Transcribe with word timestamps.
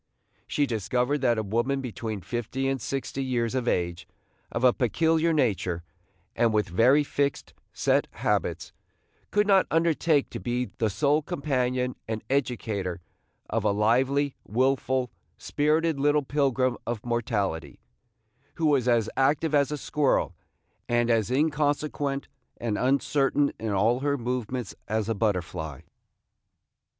She 0.47 0.65
discovered 0.65 1.21
that 1.21 1.37
a 1.37 1.43
woman 1.43 1.79
between 1.79 2.21
fifty 2.21 2.67
and 2.67 2.81
sixty 2.81 3.23
years 3.23 3.53
of 3.53 3.67
age, 3.67 4.07
of 4.51 4.63
a 4.63 4.73
peculiar 4.73 5.31
nature, 5.31 5.83
and 6.35 6.51
with 6.51 6.69
very 6.69 7.03
fixed, 7.03 7.53
set 7.71 8.07
habits, 8.09 8.73
could 9.29 9.45
not 9.45 9.67
undertake 9.69 10.31
to 10.31 10.39
be 10.39 10.71
the 10.79 10.89
sole 10.89 11.21
companion 11.21 11.95
and 12.07 12.23
educator 12.31 12.99
of 13.47 13.63
a 13.63 13.69
lively, 13.69 14.33
wilful, 14.43 15.11
spirited 15.37 15.99
little 15.99 16.23
pilgrim 16.23 16.79
of 16.87 17.05
mortality, 17.05 17.79
who 18.55 18.65
was 18.65 18.87
as 18.87 19.07
active 19.15 19.53
as 19.53 19.71
a 19.71 19.77
squirrel, 19.77 20.33
and 20.89 21.11
as 21.11 21.29
inconsequent 21.29 22.27
and 22.57 22.75
uncertain 22.75 23.51
in 23.59 23.69
all 23.71 23.99
her 23.99 24.17
movements 24.17 24.73
as 24.87 25.07
a 25.07 25.13
butterfly. 25.13 25.81